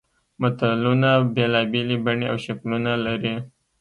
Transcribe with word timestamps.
متلونه 0.41 1.11
بېلابېلې 1.35 1.97
بڼې 2.05 2.27
او 2.31 2.37
شکلونه 2.45 2.91
لري 3.05 3.35